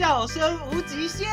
[0.00, 1.28] 笑声无极限，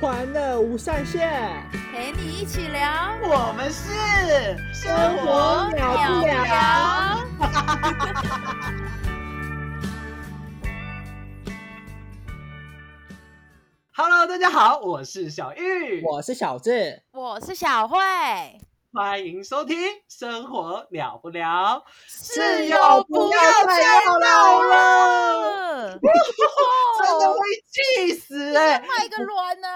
[0.00, 1.62] 欢乐无上限，
[1.92, 3.16] 陪你一起聊。
[3.22, 7.24] 我们是生活了不了。
[13.94, 17.96] Hello，大家好，我是小玉，我是小智，我是小慧，
[18.90, 19.76] 欢迎收听
[20.08, 29.68] 《生活了不了》，室友不要再闹闹了，真的会气死哎、卖个卵呢、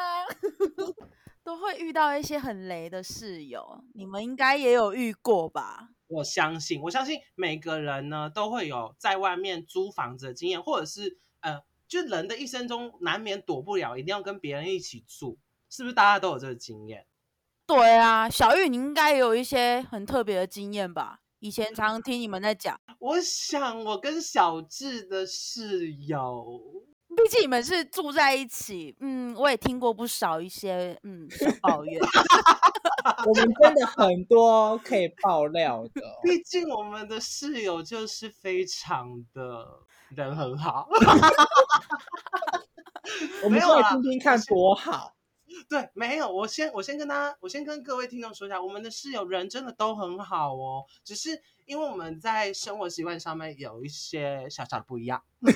[1.45, 5.91] 都会遇到一些很雷的室友，你们应该也有遇过吧？
[6.09, 15.37] 我相信，我相信每个人呢都会有在外面租房子的经验，或者是呃，就人的一生中难免躲不了，一定要跟别人一起住，
[15.69, 15.95] 是不是？
[15.95, 17.07] 大家都有这个经验？
[17.67, 21.21] 对啊，小玉，你应该也有一些很特别的经验吧？
[21.41, 26.61] 以前常听你们在讲，我想，我跟小智的室友，
[27.17, 32.01] 毕竟你们是住在一起，嗯，我也听过不少一些嗯小抱怨。
[33.27, 36.03] 我们真的很多可以爆料的。
[36.23, 39.67] 毕竟我们的室友就是非常的
[40.11, 40.89] 人很好。
[43.43, 45.13] 我们没有啦可以听听看多好。
[45.69, 55.23] 对，没有，我先我先跟大家，我先跟各位听众说一下，我们的室友人真的都很好哦，只是因为我们在生活习惯上面有一些小小的不一样。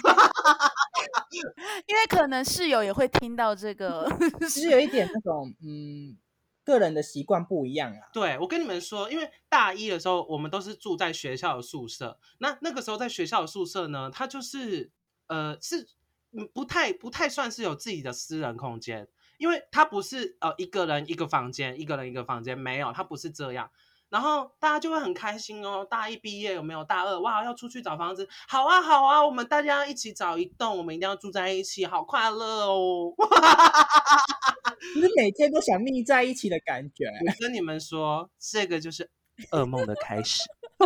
[1.87, 4.09] 因为可能室友也会听到这个，
[4.49, 6.17] 其实有一点那种嗯，
[6.65, 8.09] 个人的习惯不一样啊。
[8.13, 14.91] 对，我跟你们说，因为大一的时候我们都是住在学校的宿舍，那那个时候在学校的宿舍呢，它就是
[15.27, 15.87] 呃是
[16.33, 19.07] 嗯不太不太算是有自己的私人空间，
[19.39, 23.71] 因为它不是呃一个人一个房间，一个人一个房间，没有，它不是这样。
[24.09, 26.85] 然后大家就会很开心哦，大一毕业有没有？
[26.85, 33.13] 大二哇要出去找房子，好啊好啊，我们大家一起找一栋，我们一定要住在一起，好快乐哦！
[34.95, 37.07] 你是每天都想腻在一起的感觉。
[37.07, 39.11] 我跟你们说，这个就是
[39.51, 40.41] 噩梦的开始。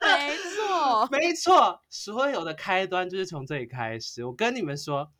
[0.00, 4.24] 没错，没错，所有的开端就是从这里开始。
[4.24, 5.10] 我跟你们说，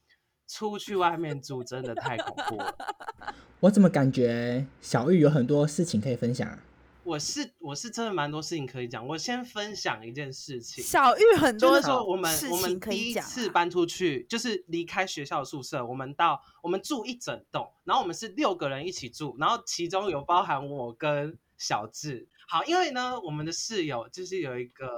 [0.52, 2.76] 出去外面住真的太恐怖了。
[3.60, 6.58] 我怎么感觉小玉有很多事情可以分享啊？
[7.04, 9.04] 我是我是真的蛮多事情可以讲。
[9.06, 13.26] 我先分享一件事情，小玉很多就是说我们我们情可以讲、啊。
[13.26, 22.28] 第一次搬出去，就是离开学校的宿舍，我们到我们住一整栋，然后我们是六个人一起住，然后其中有包含我跟小智。
[22.46, 24.90] 好，因为呢，我们的室友就是有一个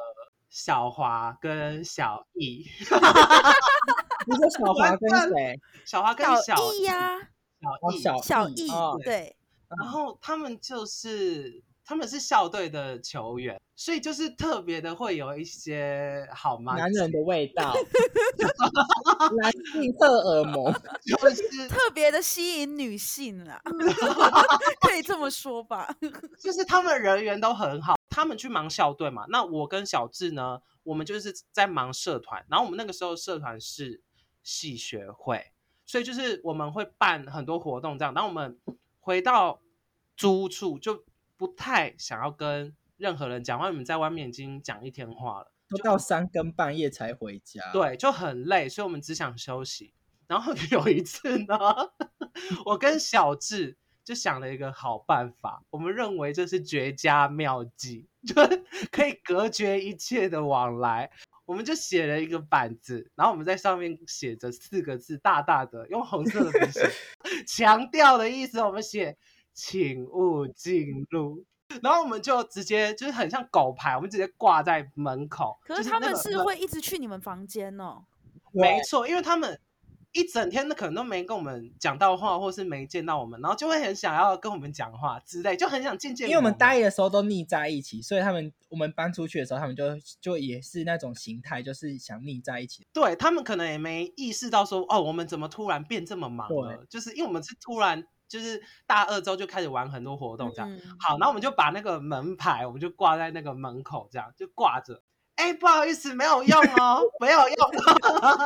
[0.51, 2.67] 小华跟小易，
[4.27, 5.61] 你说小华跟谁？
[5.85, 9.37] 小华跟小小易呀、哦，小易，小小易、易哦对，
[9.79, 16.75] 然后他们就是他们是校队的球员，所以就是特别的会有一些好吗？
[16.77, 17.75] 男人的味道，
[19.37, 20.73] 男性荷尔蒙。
[21.05, 23.61] 就是特别的吸引女性啦，
[24.81, 25.95] 可以这么说吧？
[26.41, 29.27] 就是他们人缘都很好，他们去忙校队嘛。
[29.29, 34.03] 那我跟小智呢，我们就是在忙社团，然后我们那个时候社团是
[34.45, 35.51] 系学会，
[35.85, 38.15] 所以就是我们会办很多活动这样。
[38.15, 38.57] 然后我们
[39.01, 39.61] 回到
[40.17, 41.05] 租屋处就
[41.37, 45.51] 不太想要跟任何人讲话，因为我们在外面已经讲一天话了。
[45.67, 49.95] 都到三更半夜才回家。，对，就很累，所以我们只想休息。
[50.27, 51.59] 然后 有一次呢，
[52.67, 58.63] 我跟小智就想了一个好办法，我们认为这是绝佳妙计， 就是
[58.93, 61.11] 可以隔绝一切的往来。
[61.47, 66.91] 我们就写了一个板子，然后我们在上面写着四个字，大大的用红色的笔写，
[67.47, 69.17] 强调的意思，我们写
[69.53, 71.45] “请勿进入”。
[71.83, 75.59] 然后我们就直接就是很像狗牌，我们直接挂在门口。
[75.65, 78.05] 可是他们是会一直去你们房间哦。
[78.53, 79.59] 没错，因为他们
[80.15, 89.85] 一整天的可能都没跟我们讲到话，或是没见到我们，然后就会很想要跟我们讲话之类，就很想见见因为我们大一一的时候都腻在一起，所以他们我们搬出去的时候，他们就
[90.21, 92.87] 就也是那种形态，就是想腻在一起。
[92.93, 96.87] 对他们可能也没意识到说，哦，我们怎么突然变这么忙了？
[96.89, 100.73] 就是因为我们是突然就是大二之后就开始玩很多活动这样。
[100.73, 105.03] 嗯好，然后我们就把那个门牌，我们就挂在那个门口，这样就挂着。
[105.37, 107.71] 哎，不好意思，没有用哦，没有用。
[107.75, 108.45] 不好意思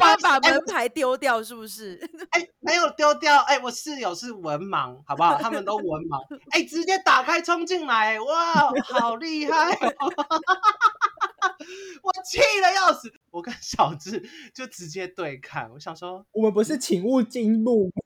[0.00, 1.98] 哎他把门牌丢掉是不是？
[2.30, 5.36] 哎，没有丢掉，哎，我室友是文盲，好不好？
[5.38, 6.18] 他们都文盲，
[6.50, 10.12] 哎，直接打开冲进来，哇，好厉害、哦！
[12.02, 14.22] 我气得要死，我跟小智
[14.52, 18.02] 就直接对看，我想说，我们不是请勿进入吗，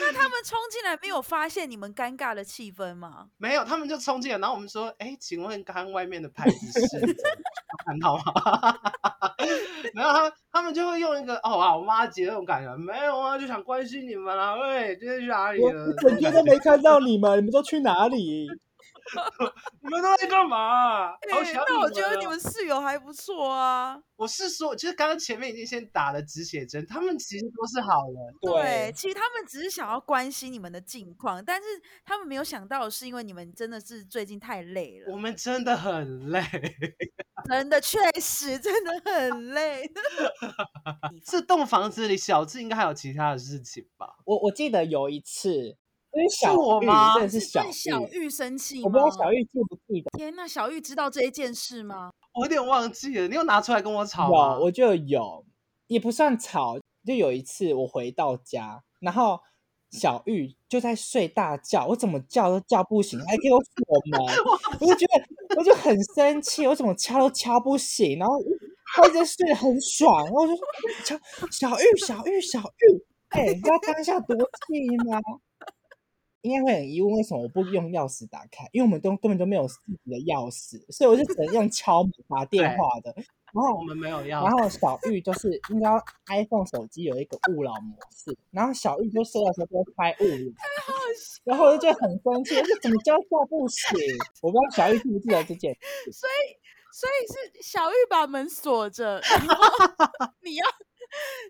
[0.00, 3.28] 那他们冲进来没有发现你们尴尬的气氛吗？
[3.38, 7.00] 没有，他们就冲进来，然后我们说，哎，请问刚刚外面的牌子是
[7.86, 8.22] 看到吗？
[9.94, 15.86] 然后他他们就会用一个哦啊，我妈姐那种感觉，没有啊，就想关心你们啊，喂，今天去哪里了？
[15.86, 18.46] 我整天都没看到你们，你们都去哪里？
[19.82, 21.14] 你们都在干嘛？
[21.28, 21.44] 那我
[21.90, 24.00] 觉得哦你们室友还不错啊。
[24.16, 28.16] 我是说，其实刚刚前面已经先打了止血针，他们其实都是好人。
[28.40, 31.66] 对，其实他们只是想要关心你们的近况，但是
[32.04, 36.42] 他们没有想到的是，因为你们真的是最近太累了，我们真的很累。
[37.46, 39.90] 真的确实真的很累。
[41.26, 44.16] 这栋房子里，小智应该还有其他的事情吧？
[44.24, 45.76] 我我记得有一次，
[46.16, 47.64] 因为小玉我吗真的是小
[48.12, 48.82] 玉，生气吗？
[48.84, 50.10] 我不知道小玉记不记得。
[50.16, 52.10] 天呐，小玉知道这一件事吗？
[52.34, 54.58] 我有点忘记了，你又拿出来跟我吵有，吗？
[54.60, 55.44] 我就有，
[55.88, 59.40] 也不算吵，就有一次我回到家，然后
[59.90, 64.20] 小玉就在睡大觉，我怎么叫都叫不醒，还给我锁门，
[64.80, 65.24] 我就觉得
[65.58, 68.38] 我就很生气，我怎么敲都敲不醒，然后
[68.94, 70.64] 他一直睡得很爽，然后我就说
[71.04, 71.18] 敲
[71.50, 73.02] 小玉小玉小玉，
[73.34, 75.20] 哎、你知道当下多气吗？
[76.44, 78.68] 应该会很疑问，为什么我不用钥匙打开？
[78.72, 83.14] 因为我们都根本就没有自己的钥匙，所以我就只能用敲门打电话的。
[83.54, 84.52] 然后我们没有要然。
[84.52, 85.88] 后小玉就是应该
[86.26, 90.52] iPhone 手机有一个勿扰模式，然后小玉就睡的时候就会开勿扰，
[91.44, 93.96] 然后我就觉得很生气，这怎么叫叫不醒？
[94.42, 96.12] 我不知道小玉记不记得这件事。
[96.12, 96.58] 所以，
[96.92, 99.22] 所以是小玉把门锁着，
[100.44, 100.66] 你要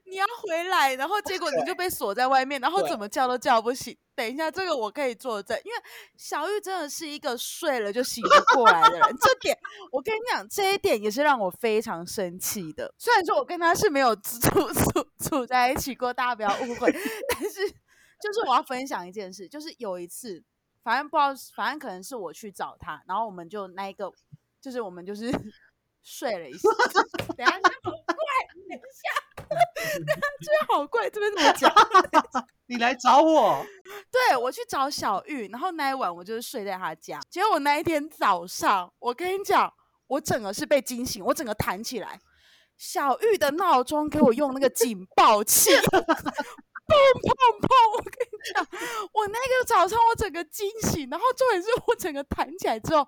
[0.05, 3.97] 你要回来，然后结果你就被锁在外面，然后怎么叫都叫不醒。
[4.15, 5.77] 等一下，这个我可以作证，因为
[6.17, 9.17] 小玉真的是一个睡了就醒不过来的人。
[9.21, 9.59] 这点
[9.91, 12.95] 我跟你讲，这一点也是让我非常生气的。
[12.97, 14.39] 虽然说我跟他是没有处
[14.73, 16.93] 处处在一起过，大家不要误会，
[17.31, 17.69] 但是
[18.21, 20.45] 就是我要分享一件事，就是有一次，
[20.85, 24.13] 反正不知道，反正可能是我去找他，然后我们就那一个，
[24.61, 25.29] 就是我们就是
[26.05, 26.69] 睡了一下。
[27.37, 28.15] 等一下，这好怪，
[28.55, 29.04] 等一下，这
[30.75, 31.73] 好怪，这边怎么讲？
[32.67, 33.65] 你来找我，
[34.11, 37.21] 对我去找小玉，然后那一晚我就是睡在他家。
[37.31, 39.73] 结果我那一天早上，我跟你讲，
[40.07, 42.19] 我整个是被惊醒，我整个弹起来。
[42.77, 46.03] 小玉的闹钟给我用那个警报器， 砰砰
[47.61, 47.97] 砰！
[47.97, 48.67] 我跟你讲，
[49.13, 53.07] 我那个早上我整个惊醒，然后重点是我整个弹起来之后，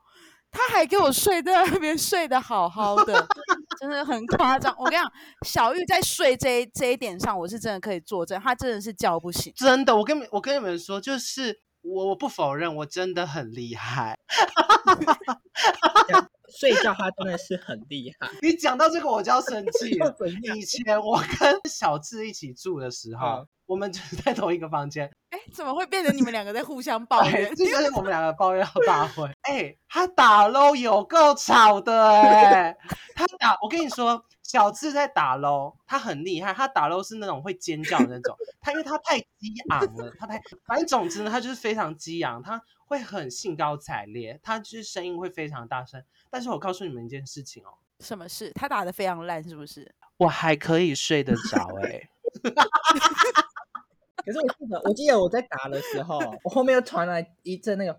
[0.50, 3.26] 他还给我睡在那边睡得好好的，
[3.81, 4.75] 真的很夸张。
[4.78, 5.12] 我跟你讲，
[5.46, 9.52] 小玉在睡这一这一点上，我是真的可以作证，他真的是叫不醒。
[9.56, 14.19] 真的，我跟你们我跟你们说，就是我我不否认，我真的很厉害。
[16.48, 20.14] 睡觉他真的是很厉害， 你讲到这个，我就要生气 了。
[20.54, 27.48] 以前我跟小智一起住的时候，嗯我们就是在同一个房间，哎，怎么会变成你们两个在互相抱哎怨？
[27.56, 29.28] 这就是我们两个抱怨大会。
[29.43, 32.76] 哎、他打 low 有够吵的哎、
[33.16, 38.37] 他打，我跟你说，小智在打 low，他很厉害，他打 low 是那种会尖叫的那种。
[38.60, 39.26] 他因为他太激
[39.70, 46.00] 昂了，他太，反正总之呢，他就是非常激昂，他会很兴高采烈，他就是声音会非常大声。
[46.31, 48.52] 但是我告诉你们一件事情哦，什么事？
[48.54, 49.93] 他打的非常烂，是不是？
[50.19, 52.08] 我还可以睡得着哎、
[54.25, 57.99] 可是我记得，我记得我在打的时候，我后面又传来一阵那个，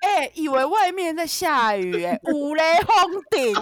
[0.00, 3.54] 哎、以为外面在下雨、哎，五雷轰顶。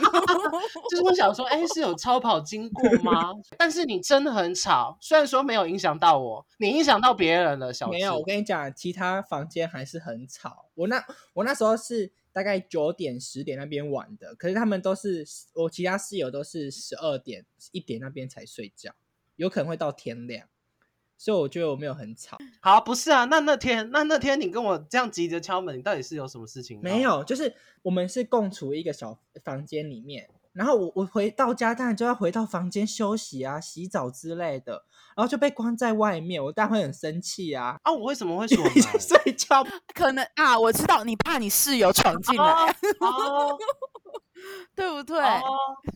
[0.91, 3.33] 就是我想说，哎、是有超跑经过吗？
[3.59, 10.67] 但是你真的很吵，虽然说没有影响到我，你影响到别人了，小没有，我跟你讲，其他房间还是很吵。
[10.75, 11.03] 我那
[11.33, 18.93] 我那时候是大概九点十点那边玩的，可是他们都是我其他室友都是十二点一点那边才睡觉，
[19.37, 20.47] 有可能会到天亮，
[21.19, 22.37] 所以我觉得我没有很吵。
[22.61, 26.81] 好，不是啊，那那天那那天你跟我这样急着敲门，你到底是有什么事情？
[26.83, 34.85] 没，有，就是我们是共处一个小房间里面，然后我我回到家当然就要回到房间休息啊、洗澡之类的，
[35.17, 37.79] 然后就被关在外面，我当然会很生气啊。
[37.83, 38.63] 啊，我为什么会锁？
[38.81, 42.45] 在睡觉， 可能啊，我知道你怕你室友闯进来，
[43.01, 43.57] 哦
[44.75, 45.19] 对不对？
[45.19, 45.43] 哦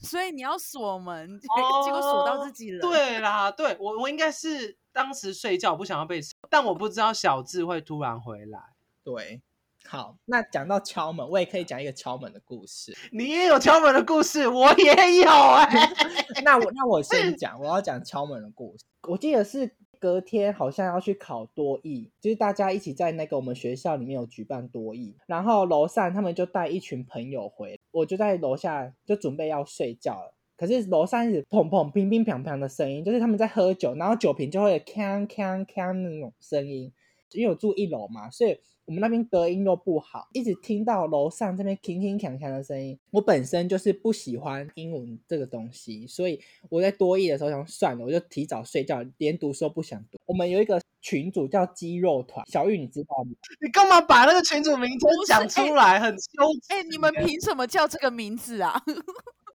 [0.03, 8.61] 所以你要锁门，哦结果锁到自己了。，对啦，对我我应该是当时睡觉不想要被吵，但我不知道小智会突然回来。
[9.05, 9.43] 对。
[9.87, 12.95] 好，那讲到敲门，我也可以讲一个敲门的故事。
[13.13, 15.67] 你也有敲门的故事，我也有哎、
[16.45, 18.85] 那我那我先讲，我要讲敲门的故事。
[19.09, 30.35] 我记得是隔天好像要去考多艺，就是大家一起在那个我们学校里面有举办多艺，然后楼上他们就带一群朋友回，我就在楼下就准备要睡觉了。
[30.61, 36.93] 可是楼上一直砰砰、乒乒乓乓的声音，就是他们在喝酒，然后酒瓶就会锵锵锵那种声音。
[37.33, 42.99] 因为我住一楼嘛，所以我们那边隔音又不好，一直听到楼上这边铿铿锵锵的声音。
[43.11, 46.39] 我本身就是不喜欢英文这个东西，所以
[46.69, 50.19] 我在多译的时候想算了，我就提早睡觉，连读书都不想读。
[50.27, 53.31] 我们有一个群主叫肌肉团，小玉你知道吗？
[53.65, 55.99] 你干嘛把那个群主名称讲出来？
[55.99, 56.75] 很羞耻。
[56.75, 58.83] 哎、你们凭什么叫这个名字啊？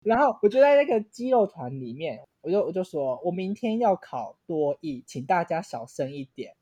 [0.05, 6.55] 然后我就在那个肌肉团里面，我就我就说，我明天要考多译，请大家小声一点，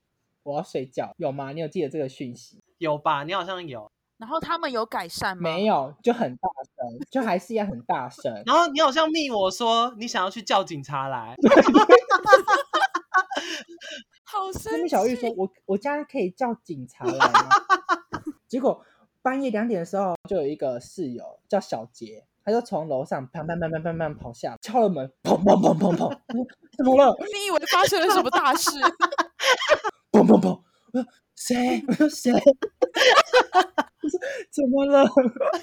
[0.43, 1.51] 我要睡觉，有吗？
[1.51, 2.59] 你有记得这个讯息？
[2.77, 3.23] 有吧？
[3.23, 3.91] 你好像有。
[4.17, 5.41] 然后他们有改善吗？
[5.41, 8.31] 没有，就很大声，就还是一样很大声。
[8.45, 11.35] 然后你好像密我说你想要去叫警察来，
[14.23, 17.49] 好生那小玉气说：“我我家可以叫警察来吗？”
[18.47, 18.85] 结果
[19.23, 27.15] 半夜两点的时候，就有一个室友叫小杰，他就从楼上砰砰砰砰砰砰跑下，敲了门，砰砰砰砰砰，我说怎么了？
[27.19, 28.71] 你以为发生了什么大事？
[30.11, 30.49] 砰砰砰！
[30.93, 31.05] 我说
[31.35, 31.83] 谁？
[31.87, 32.31] 我说谁？
[32.33, 32.39] 我
[34.09, 34.19] 说
[34.51, 35.03] 怎么了？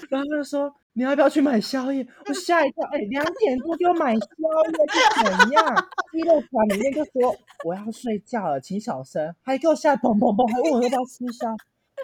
[0.09, 2.07] 然后他就说你要不要去买宵夜？
[2.25, 5.75] 我吓一跳，哎，两点多就要买宵夜是怎样？
[6.11, 11.55] 肌肉团里面就说我要睡觉了，请小声，还给我吓得砰砰砰，还问我要不要吃宵。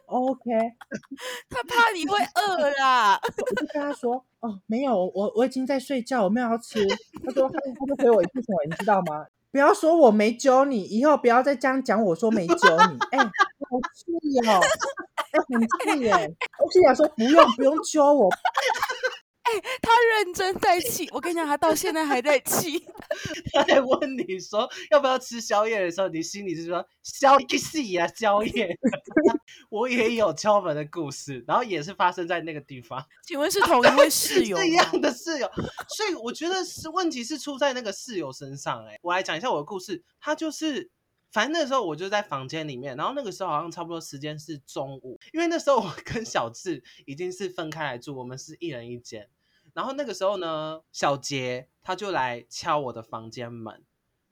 [0.07, 0.41] OK，
[1.49, 3.19] 他怕你会饿啦。
[3.23, 6.85] 我就跟他说哦，没有，我我已经在睡觉，我没有要吃。
[7.25, 9.25] 他说他他就回我一句什么，你知道吗？
[9.51, 12.99] 不要说我没揪你，以后不要再这样讲我说没揪你。
[13.11, 14.11] 哎、好气
[14.49, 14.59] 哦，
[15.31, 16.11] 哎、很气耶！
[16.59, 18.29] 我心想说不用不用揪我，
[19.81, 22.83] 他认真在气，我跟你讲，他到现在还在气。
[23.53, 28.77] 他在问你说要不要吃宵夜的时候，你心里是说宵夜戏啊，宵夜。
[29.69, 35.49] 我也有敲门的故事，然后也是发生在那个地方， 请问是同一位室友一样的室友，
[35.95, 40.91] 所以我觉得是问题是出在那个室友身上、哎，我来讲一下我的故事，他就是。
[41.31, 49.27] 反正那时候我就在房间里面，然后那个时候好像差不多时间是中午，因为那时候我跟小智已经是分开来住，我们是一人一间。
[49.75, 53.83] 然后那个时候呢，小杰他就来敲我的房间门，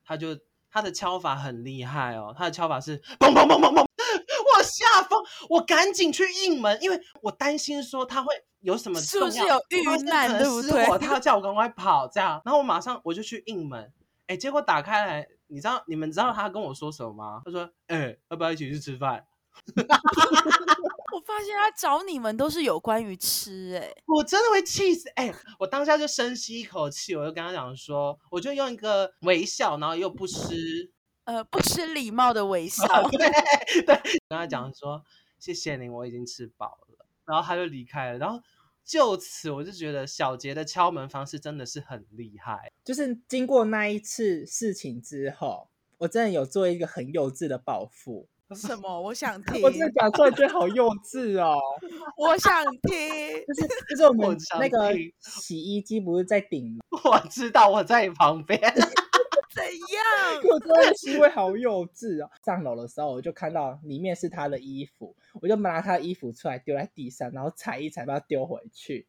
[0.02, 0.38] 他就
[0.70, 13.92] 他的敲法很厉害哦，他的敲法是砰砰砰砰砰，我吓疯，我赶紧去应门，因为我担心说他会有什么是不是有遇难对不对他 叫我赶快跑这样，然后我马上我就去应门，
[14.26, 17.42] 哎，结果打开来，你知道你们知道他跟我说什么吗？
[17.44, 19.26] 他说，哎，要不要一起去吃饭？
[21.14, 25.08] 我发现他找你们都是有关于吃、哎，我真的会气死！
[25.10, 30.90] 哎、我当下就深吸一口气，我就跟他讲说，我就用一个微笑，然后又不失，
[31.22, 32.84] 呃，不失礼貌的微笑。
[33.12, 33.28] 对
[33.86, 33.94] 对，
[34.28, 35.04] 跟他讲说，
[35.38, 37.06] 谢谢您，我已经吃饱了。
[37.24, 38.18] 然后他就离开了。
[38.18, 38.42] 然后
[38.84, 42.72] 就此，我就觉得小杰的敲门方式真的是很厉害。
[42.84, 48.28] 就是经过那一次事情之后，我真的有做一个很幼稚的报复。
[48.54, 49.00] 什么？
[49.00, 51.58] 我想 听，我真的讲出来觉得好幼稚哦。
[52.16, 52.98] 我想听。
[53.46, 60.42] 就是就是 我们那个洗衣机不是在顶吗，我知道我在你旁边，怎样？
[60.50, 62.30] 我真的行为好幼稚哦。
[62.44, 69.06] 上楼的时候，我就看到里面是他的衣服，我就拿他的衣服出来丢在地上，然后踩一踩，把它丢回去。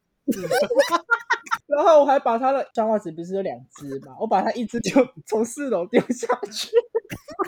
[1.66, 6.70] 然后我还把他的双袜子不是有两只嘛，我把他一只就从四楼丢下去。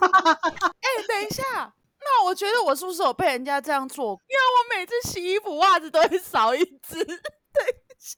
[0.00, 1.72] 哎、等一下，
[2.10, 4.18] 那我觉得我是不是有被人家这样做？
[4.28, 7.04] 因为我每次洗衣服袜子都会少一只。
[7.04, 8.16] 等一下，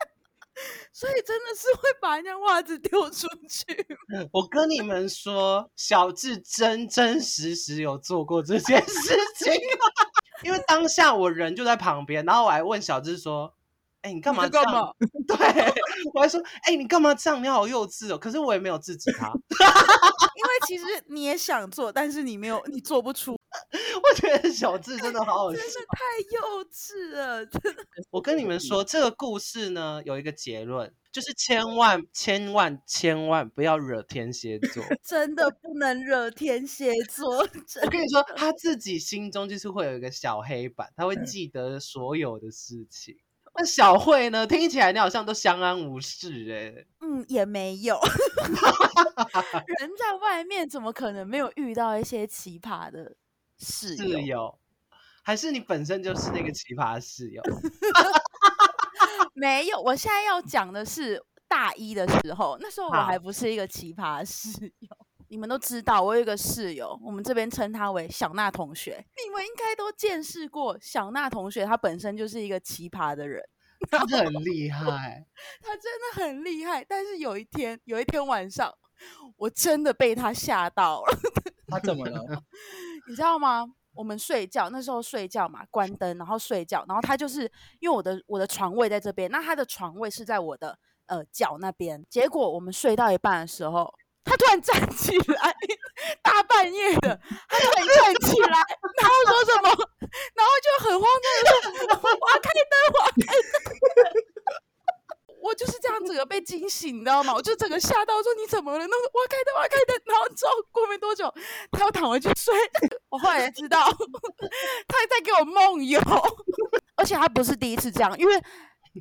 [0.92, 3.87] 所以真的是会把人家袜子丢出去。
[4.32, 9.52] 我跟你们说，小智真真实实有做过这件事情，
[10.44, 13.54] 因为当下我人就在旁边，然后我还问小智说
[14.02, 14.97] ：“哎、你干嘛这样？”
[15.28, 15.37] 对，
[16.14, 17.42] 我还说：“哎、你干嘛这样？
[17.42, 19.28] 你好幼稚哦！”可是我也没有制止他，
[20.37, 25.71] 因为其实你也想做，但是你没有，你做不出， 我觉得小智真的好好笑真。
[25.71, 25.97] 是太
[26.30, 27.85] 幼稚了，真的。
[28.11, 34.83] 我跟你们说，这个故事呢有一个结论，就是千万千万千万不要惹天蝎座。
[35.04, 37.37] 真的不能惹天蝎座。
[37.37, 43.16] 我跟你说，他自己心中就是会有一个小黑板，他会记得所有的事情。
[43.61, 44.47] 那小慧呢？
[44.47, 48.00] 听起来你好像都相安无事哎、嗯，也没有。
[49.79, 53.14] 人在外面怎么可能没有遇到一些奇葩的
[53.59, 54.19] 室友？
[54.19, 54.59] 室友，
[55.23, 57.43] 还是你本身就是那个奇葩室友？
[59.35, 64.97] 没有，我现在要讲的是大一的时候，那时候我还不是一个奇葩室友。
[65.30, 69.04] 你们都知道，我有一个室友，我们这边称他为小娜同学。
[69.25, 73.40] 你们应该都见识过小娜同学，她本身就是一个奇葩的人，
[73.88, 75.25] 她很厉害，
[75.62, 76.84] 她真的很厉害。
[76.84, 78.75] 但是有一天，有一天晚上，
[79.37, 81.18] 我真的被她吓到了。
[81.70, 82.42] 她怎么了？
[83.08, 83.64] 你知道吗？
[83.92, 87.42] 我们睡觉，那时候睡觉嘛，关灯然后睡觉，然后她就是
[87.78, 93.94] 因为我的我的床位在这边，那她的床位是在我的呃脚那边，结果我们睡到一半的时候，
[94.30, 95.56] 他突然站起来，
[96.22, 98.58] 大半夜的，他突然站起来，
[99.02, 99.68] 然后说什么，
[100.38, 104.22] 然后就很慌张的说：“我要开灯，我要开灯。”
[105.42, 107.34] 我就是这样整个被惊醒，你知道吗？
[107.34, 108.87] 我就整个吓到，说你怎么了？
[108.87, 110.00] 那我要开灯，我要开灯。
[110.04, 111.32] 然后之后过没多久，
[111.72, 112.54] 他又躺回去睡。
[113.08, 113.84] 我后来才知道，
[114.87, 115.99] 他在给我梦游，
[116.94, 118.40] 而且他不是第一次这样，因为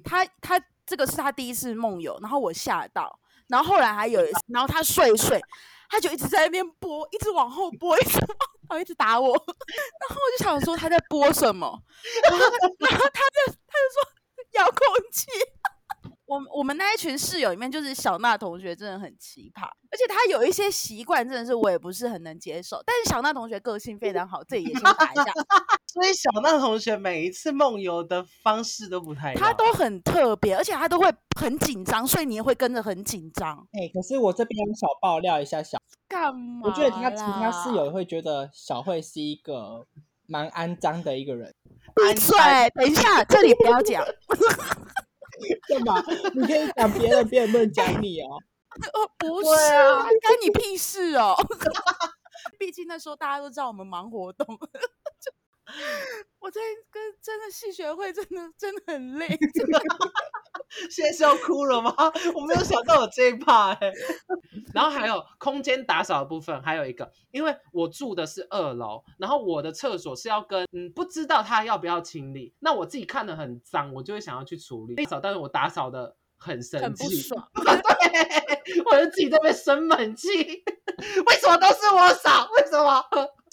[0.03, 3.19] 他他这个是他第一次梦游，然后我吓到，
[3.49, 5.41] 然后后来还有一次，然后他睡睡，
[5.89, 11.81] 他就一直在那边播，一直往后播，一直往后一直打我，然后我就想说他在播什么，
[12.29, 12.45] 然后
[12.79, 14.03] 然后他就他就说
[14.53, 15.27] 遥控器。
[16.29, 22.79] 我我们那一群室友里面，就是小娜同学真的很奇葩，而且她有一些习惯，真的是我也不是很能接受。
[22.85, 25.23] 但是小娜同学个性非常好，这里也先打一下。
[25.91, 33.57] 所以小娜同学每一次梦游的方式都不太一样，她都很特别，而且她都会很紧张，所以你也会跟着很紧张。
[33.71, 36.61] 哎，可是我这边小爆料一下，小干嘛？
[36.63, 39.83] 我觉得他其他室友会觉得小慧是一个
[40.27, 41.51] 蛮肮脏的一个人。
[41.95, 42.37] 闭嘴！
[42.75, 44.05] 等一下，这里不要讲。
[45.67, 46.03] 干嘛？
[46.35, 48.27] 你可以讲别人，别人不能讲你哦。
[48.93, 51.35] 哦，不是啊，关你屁事哦。
[52.59, 54.45] 毕竟那时候大家都知道我们忙活动。
[56.39, 56.59] 我在
[56.89, 59.27] 跟真的戏学会，真的真的很累。
[60.89, 61.93] 现在是要哭了吗？
[62.35, 63.91] 我没有想到有这一趴哎。
[64.73, 72.53] 然后还有空间打扫的部分，还有一个，因为我住的是二楼，然后我的厕所是要跟嗯，不知道他要不要清理。
[72.59, 77.49] 那我自己看的很脏，我就会想要去处理打扫，但是我打扫的很生气，很不爽。
[77.55, 80.27] 对，我就自己在那生闷气。
[80.29, 82.47] 为什么都是我扫？
[82.55, 83.03] 为什么？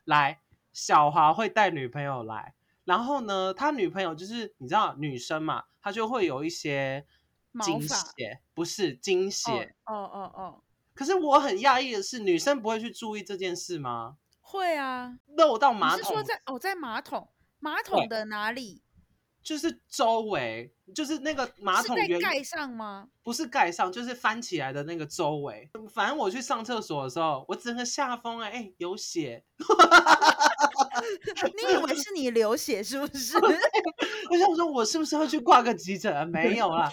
[0.07, 0.39] 来，
[0.77, 2.55] 小华会带女朋友来。
[2.85, 7.07] 然后呢，他女朋友就是你知道女生嘛，她就会有一些
[7.63, 9.75] 惊血，不是惊血。
[9.87, 10.63] 哦哦哦。
[10.95, 14.19] 可是我很讶异的是，女生不会去注意这件事吗？
[14.43, 15.99] 会啊，漏到马桶。
[15.99, 17.27] 是说在哦，在马桶
[17.59, 18.83] 马桶的哪里？
[19.43, 23.09] 就是周围，就是那个马桶在盖上吗？
[23.23, 25.71] 不是盖上，就是翻起来的那个周围。
[25.93, 29.45] 反正我去上厕所的时候，我整个下风哎哎有血。
[31.57, 33.37] 你以为是你流血是不是？
[34.31, 36.29] 我想说，我是不是要去挂个急诊？
[36.29, 36.93] 没有啦，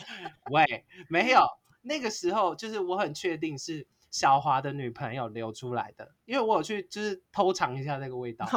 [0.52, 1.42] 喂，没有。
[1.82, 8.46] 那个时候就是我很确定是小华的女朋友流出来的，因为我有去就是偷尝一下那个味道。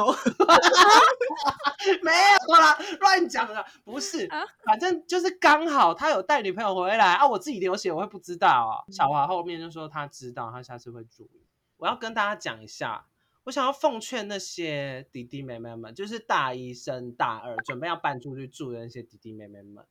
[2.03, 4.27] 没有啦，乱讲的，不是，
[4.65, 8.83] 反正就是刚好他有带女朋友回来啊，我自己流血我会不知道啊。
[8.91, 11.45] 小华后面就说他知道，他下次会注意。
[11.77, 13.05] 我要跟大家讲一下。
[13.47, 19.85] 我想要奉劝那些弟弟妹妹们，就是大一升大二准备要搬出去住的那些弟弟妹妹们，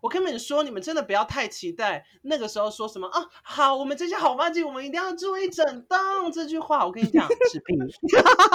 [0.00, 6.32] 我跟你们说，你们真的不要太期待那个时候说什么啊，好，我们这些好妈鸡，我们一定要住一整栋。
[6.32, 7.76] 这句话我跟你讲是屁。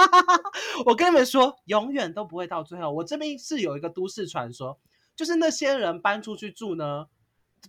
[0.84, 2.90] 我跟你们说，永远都不会到最后。
[2.90, 4.80] 我这边是有一个都市传说，
[5.14, 7.06] 就是那些人搬出去住呢，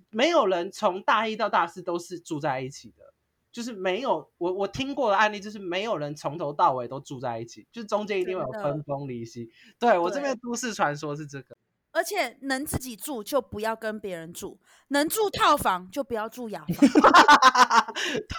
[0.09, 3.13] 没有人从大一到大四都是住在一起的。
[3.55, 9.49] 就是没有我我听过的案例，就是没有人从头到尾都住在一起，就中间一定会有分崩离析。
[9.79, 11.55] 对我这边都市传说是这个，
[11.93, 17.95] 而且能自己住就不要跟别人住，能住套房就不要住雅房。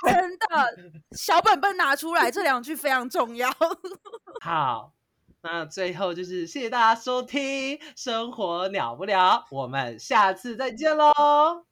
[0.07, 3.51] 真的，小本本拿出来，这两句非常重要。
[4.45, 4.93] 好，
[5.41, 7.41] 那最后就是谢谢大家收听
[7.97, 11.66] 《生活了不了》，我们下次再见喽。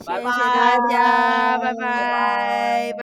[0.00, 3.09] 谢谢大家，拜拜。